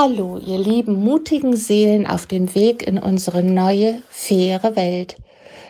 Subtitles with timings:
[0.00, 5.16] Hallo, ihr lieben mutigen Seelen auf dem Weg in unsere neue, faire Welt.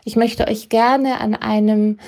[0.04, 1.98] Ich möchte euch gerne an einem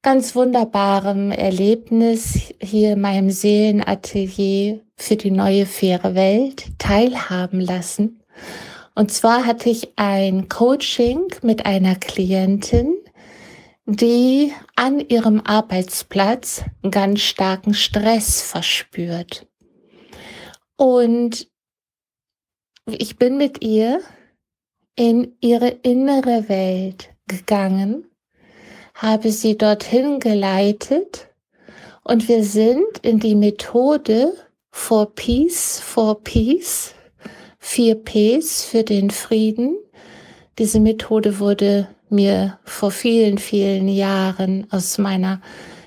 [0.00, 8.22] ganz wunderbaren Erlebnis hier in meinem Seelenatelier für die neue, faire Welt teilhaben lassen.
[8.94, 12.94] Und zwar hatte ich ein Coaching mit einer Klientin,
[13.86, 19.48] die an ihrem Arbeitsplatz ganz starken Stress verspürt.
[20.76, 21.48] Und
[22.86, 24.00] ich bin mit ihr
[24.94, 28.04] in ihre innere Welt gegangen,
[28.94, 31.28] habe sie dorthin geleitet
[32.04, 34.32] und wir sind in die Methode
[34.70, 36.94] for Peace, for Peace,
[37.58, 39.76] vier Ps für den Frieden.
[40.58, 45.42] Diese Methode wurde mir vor vielen, vielen Jahren aus meiner,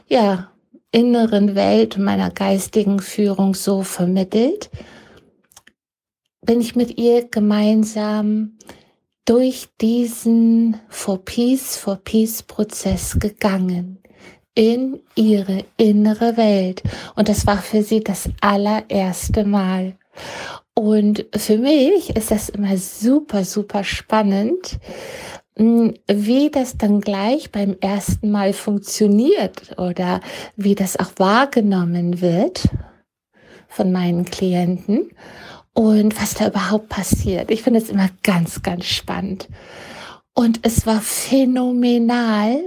[0.08, 0.52] ja,
[0.92, 4.70] inneren Welt, meiner geistigen Führung so vermittelt
[6.50, 8.58] bin ich mit ihr gemeinsam
[9.26, 14.00] durch diesen For Peace, For Peace Prozess gegangen
[14.56, 16.82] in ihre innere Welt.
[17.16, 19.94] Und das war für sie das allererste Mal.
[20.74, 24.80] Und für mich ist das immer super, super spannend,
[25.56, 30.20] hm, wie das dann gleich beim ersten Mal funktioniert oder
[30.56, 32.70] wie das auch wahrgenommen wird
[33.68, 35.12] von meinen Klienten
[35.80, 37.50] und was da überhaupt passiert.
[37.50, 39.48] Ich finde es immer ganz, ganz spannend.
[40.34, 42.66] Und es war phänomenal,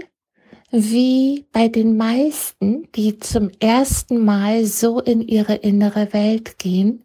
[0.71, 7.05] wie bei den meisten, die zum ersten Mal so in ihre innere Welt gehen.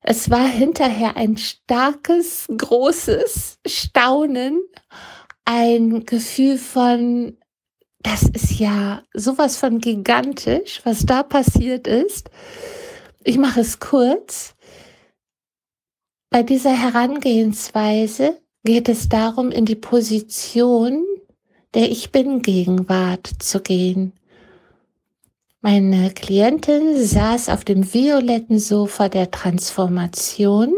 [0.00, 4.60] Es war hinterher ein starkes, großes Staunen,
[5.44, 7.38] ein Gefühl von,
[8.02, 12.28] das ist ja sowas von gigantisch, was da passiert ist.
[13.22, 14.56] Ich mache es kurz.
[16.32, 21.04] Bei dieser Herangehensweise geht es darum, in die Position
[21.74, 24.12] der Ich bin Gegenwart zu gehen.
[25.60, 30.72] Meine Klientin saß auf dem violetten Sofa der Transformation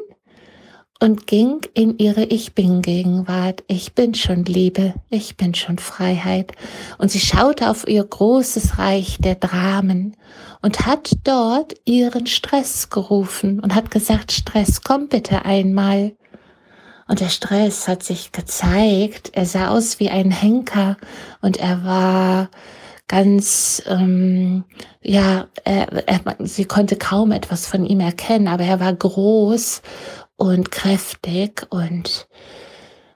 [1.03, 3.65] und ging in ihre Ich bin Gegenwart.
[3.67, 6.53] Ich bin schon Liebe, ich bin schon Freiheit.
[6.97, 10.17] Und sie schaute auf ihr großes Reich der Dramen
[10.61, 16.13] und hat dort ihren Stress gerufen und hat gesagt, Stress, komm bitte einmal.
[17.09, 19.33] Und der Stress hat sich gezeigt.
[19.33, 20.99] Er sah aus wie ein Henker
[21.41, 22.49] und er war
[23.09, 24.63] ganz, ähm,
[25.03, 29.83] ja, er, er, sie konnte kaum etwas von ihm erkennen, aber er war groß
[30.43, 32.27] und kräftig und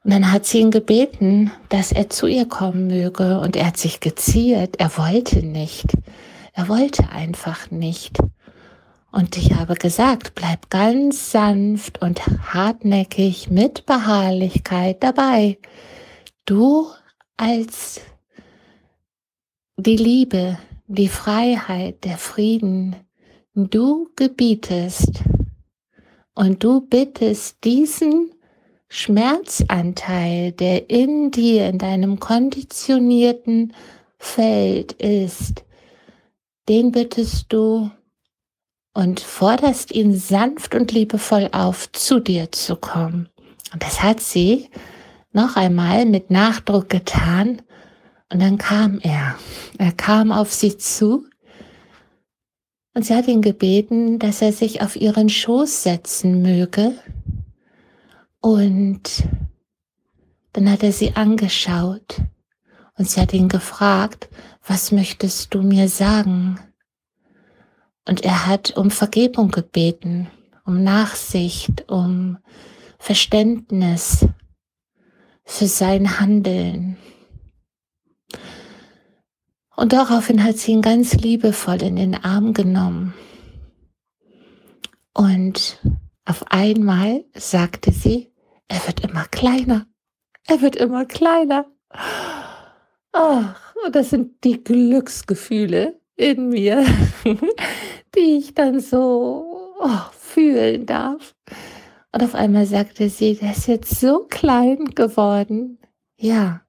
[0.05, 3.77] und dann hat sie ihn gebeten, dass er zu ihr kommen möge und er hat
[3.77, 4.77] sich geziert.
[4.79, 5.87] Er wollte nicht.
[6.53, 8.17] Er wollte einfach nicht.
[9.11, 15.59] Und ich habe gesagt, bleib ganz sanft und hartnäckig mit Beharrlichkeit dabei.
[16.45, 16.87] Du
[17.37, 18.01] als
[19.77, 20.57] die Liebe,
[20.87, 22.95] die Freiheit, der Frieden,
[23.57, 25.25] du gebietest
[26.37, 28.31] und du bittest diesen
[28.89, 33.73] Schmerzanteil, der in dir, in deinem konditionierten
[34.19, 35.65] Feld ist,
[36.69, 37.91] den bittest du
[38.95, 43.29] und forderst ihn sanft und liebevoll auf, zu dir zu kommen.
[43.73, 44.69] Und das hat sie
[45.33, 47.63] noch einmal mit Nachdruck getan.
[48.33, 49.37] Und dann kam er.
[49.79, 51.27] Er kam auf sie zu
[52.97, 56.95] und sie hat ihn gebeten, dass er sich auf ihren Schoß setzen möge.
[58.41, 59.29] Und
[60.55, 62.23] dann hat er sie angeschaut
[62.97, 64.31] und sie hat ihn gefragt,
[64.67, 66.59] was möchtest du mir sagen?
[68.09, 70.29] Und er hat um Vergebung gebeten,
[70.65, 72.39] um Nachsicht, um
[72.99, 74.27] Verständnis
[75.45, 76.97] für sein Handeln.
[79.77, 83.15] Und daraufhin hat sie ihn ganz liebevoll in den Arm genommen.
[85.13, 85.81] Und
[86.25, 88.33] auf einmal sagte sie,
[88.69, 89.87] er wird immer kleiner.
[90.47, 91.67] Er wird immer kleiner.
[93.13, 96.85] Ach, und das sind die Glücksgefühle in mir,
[98.15, 101.35] die ich dann so oh, fühlen darf.
[102.13, 105.79] Und auf einmal sagte sie, der ist jetzt so klein geworden.
[106.17, 106.66] Ja,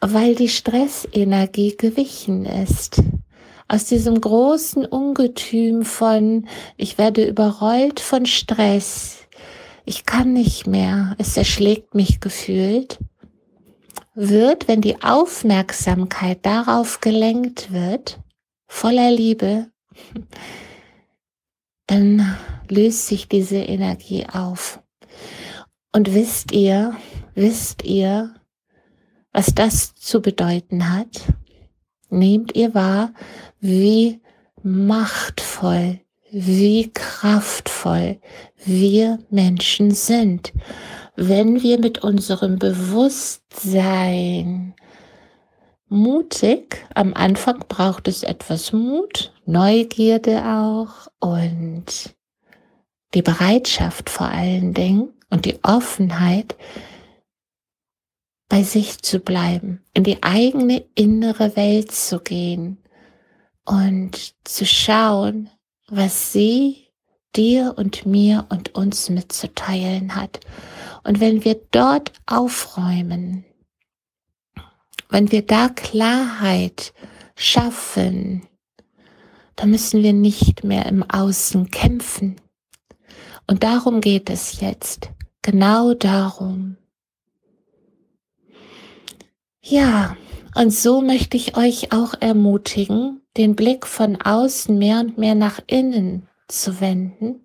[0.00, 3.02] weil die Stressenergie gewichen ist.
[3.66, 9.18] Aus diesem großen Ungetüm von, ich werde überrollt von Stress,
[9.84, 12.98] ich kann nicht mehr, es erschlägt mich gefühlt,
[14.14, 18.20] wird, wenn die Aufmerksamkeit darauf gelenkt wird,
[18.66, 19.70] voller Liebe,
[21.86, 22.36] dann
[22.68, 24.80] löst sich diese Energie auf.
[25.92, 26.96] Und wisst ihr,
[27.34, 28.34] wisst ihr,
[29.32, 31.22] was das zu bedeuten hat?
[32.10, 33.14] Nehmt ihr wahr,
[33.60, 34.20] wie
[34.62, 38.20] machtvoll, wie kraftvoll
[38.64, 40.52] wir Menschen sind,
[41.16, 44.74] wenn wir mit unserem Bewusstsein
[45.88, 52.14] mutig, am Anfang braucht es etwas Mut, Neugierde auch und
[53.14, 56.56] die Bereitschaft vor allen Dingen und die Offenheit,
[58.48, 62.78] bei sich zu bleiben, in die eigene innere Welt zu gehen
[63.64, 65.50] und zu schauen,
[65.88, 66.88] was sie
[67.36, 70.40] dir und mir und uns mitzuteilen hat.
[71.04, 73.44] Und wenn wir dort aufräumen,
[75.10, 76.92] wenn wir da Klarheit
[77.36, 78.46] schaffen,
[79.56, 82.40] dann müssen wir nicht mehr im Außen kämpfen.
[83.46, 85.10] Und darum geht es jetzt.
[85.42, 86.77] Genau darum.
[89.70, 90.16] Ja,
[90.54, 95.60] und so möchte ich euch auch ermutigen, den Blick von außen mehr und mehr nach
[95.66, 97.44] innen zu wenden,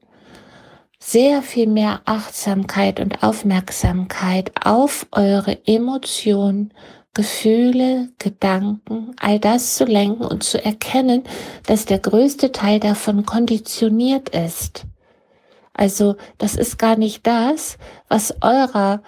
[1.00, 6.74] sehr viel mehr Achtsamkeit und Aufmerksamkeit auf eure Emotionen,
[7.14, 11.24] Gefühle, Gedanken, all das zu lenken und zu erkennen,
[11.68, 14.86] dass der größte Teil davon konditioniert ist.
[15.74, 17.78] Also das ist gar nicht das,
[18.08, 19.04] was eurer,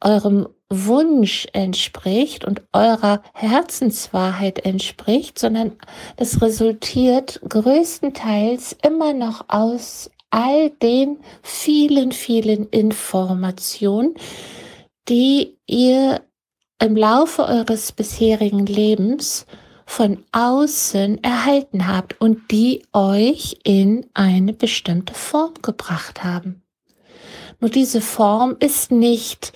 [0.00, 5.72] eurem Wunsch entspricht und eurer Herzenswahrheit entspricht, sondern
[6.16, 14.14] das resultiert größtenteils immer noch aus all den vielen, vielen Informationen,
[15.08, 16.22] die ihr
[16.80, 19.46] im Laufe eures bisherigen Lebens
[19.84, 26.62] von außen erhalten habt und die euch in eine bestimmte Form gebracht haben.
[27.60, 29.52] Nur diese Form ist nicht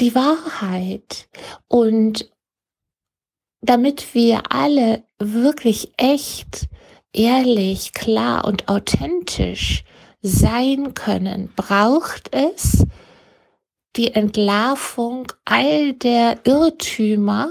[0.00, 1.28] die Wahrheit.
[1.68, 2.30] Und
[3.60, 6.68] damit wir alle wirklich echt,
[7.12, 9.84] ehrlich, klar und authentisch
[10.22, 12.84] sein können, braucht es
[13.96, 17.50] die Entlarvung all der Irrtümer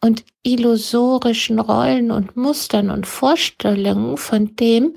[0.00, 4.94] und illusorischen Rollen und Mustern und Vorstellungen von dem,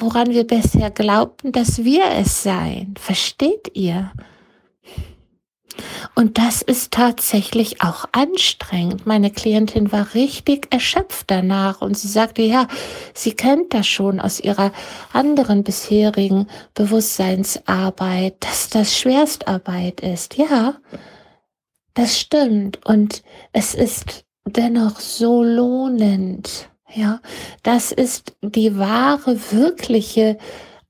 [0.00, 2.94] woran wir bisher glaubten, dass wir es seien.
[2.98, 4.12] Versteht ihr?
[6.14, 9.06] Und das ist tatsächlich auch anstrengend.
[9.06, 12.68] Meine Klientin war richtig erschöpft danach und sie sagte, ja,
[13.14, 14.72] sie kennt das schon aus ihrer
[15.12, 20.36] anderen bisherigen Bewusstseinsarbeit, dass das Schwerstarbeit ist.
[20.36, 20.76] Ja,
[21.94, 22.84] das stimmt.
[22.86, 23.22] Und
[23.52, 26.68] es ist dennoch so lohnend.
[26.94, 27.20] Ja,
[27.64, 30.38] das ist die wahre, wirkliche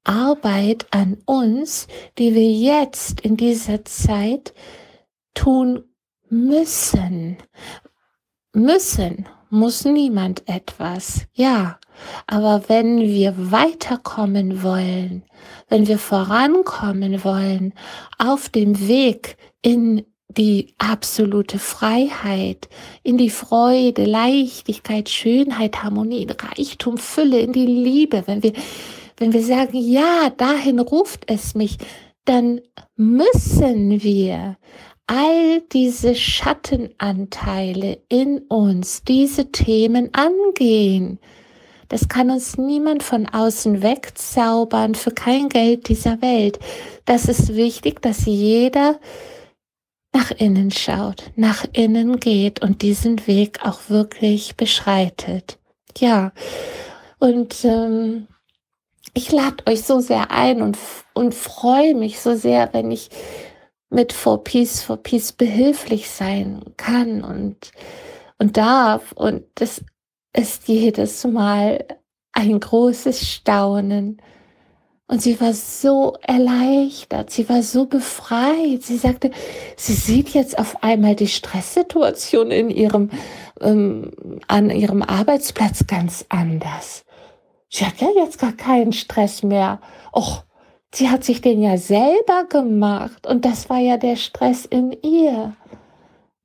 [0.04, 4.54] Arbeit an uns, die wir jetzt in dieser Zeit
[5.34, 5.84] tun
[6.28, 7.38] müssen.
[8.52, 11.78] Müssen muss niemand etwas, ja.
[12.26, 15.22] Aber wenn wir weiterkommen wollen,
[15.68, 17.72] wenn wir vorankommen wollen
[18.18, 22.68] auf dem Weg in die absolute Freiheit,
[23.04, 28.52] in die Freude, Leichtigkeit, Schönheit, Harmonie, Reichtum, Fülle, in die Liebe, wenn wir
[29.16, 31.78] wenn wir sagen, ja, dahin ruft es mich,
[32.24, 32.60] dann
[32.96, 34.56] müssen wir
[35.06, 41.18] all diese Schattenanteile in uns, diese Themen angehen.
[41.88, 46.58] Das kann uns niemand von außen wegzaubern für kein Geld dieser Welt.
[47.04, 48.98] Das ist wichtig, dass jeder
[50.12, 55.58] nach innen schaut, nach innen geht und diesen Weg auch wirklich beschreitet.
[55.98, 56.32] Ja,
[57.18, 58.28] und ähm,
[59.12, 60.78] ich lade euch so sehr ein und,
[61.12, 63.10] und freue mich so sehr, wenn ich
[63.90, 67.70] mit For Peace, For Peace behilflich sein kann und,
[68.38, 69.12] und darf.
[69.12, 69.84] Und das
[70.34, 71.84] ist jedes Mal
[72.32, 74.20] ein großes Staunen.
[75.06, 78.82] Und sie war so erleichtert, sie war so befreit.
[78.82, 79.30] Sie sagte,
[79.76, 83.10] sie sieht jetzt auf einmal die Stresssituation in ihrem,
[83.60, 84.10] ähm,
[84.48, 87.03] an ihrem Arbeitsplatz ganz anders.
[87.74, 89.80] Sie hat ja jetzt gar keinen Stress mehr.
[90.12, 90.44] Och,
[90.94, 95.56] sie hat sich den ja selber gemacht und das war ja der Stress in ihr,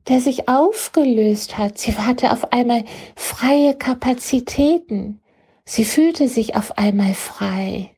[0.08, 1.78] der sich aufgelöst hat.
[1.78, 2.84] Sie hatte auf einmal
[3.16, 5.22] freie Kapazitäten.
[5.66, 7.92] Sie fühlte sich auf einmal frei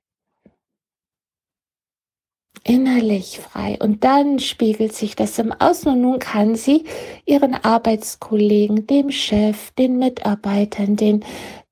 [2.64, 3.78] innerlich frei.
[3.82, 6.86] Und dann spiegelt sich das im Außen und nun kann sie
[7.26, 11.26] ihren Arbeitskollegen, dem Chef, den Mitarbeitern, den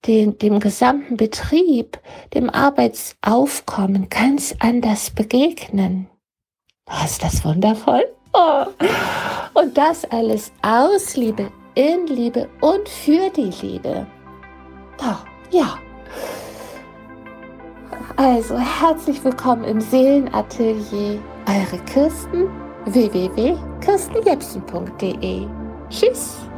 [0.08, 2.00] den, dem gesamten Betrieb,
[2.34, 6.08] dem Arbeitsaufkommen ganz anders begegnen.
[6.90, 8.06] Oh, ist das wundervoll?
[8.34, 8.66] Oh.
[9.54, 14.08] Und das alles aus Liebe, in Liebe und für die Liebe.
[15.02, 15.18] Oh,
[15.52, 15.78] ja.
[18.16, 21.20] Also herzlich willkommen im Seelenatelier.
[21.48, 22.50] Eure Kirsten
[22.86, 25.48] www.kirstenjepsen.de.
[25.90, 26.49] Tschüss.